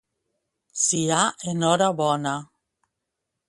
Sia 0.83 1.19
en 1.53 1.61
hora 1.69 1.93
bona. 2.03 2.35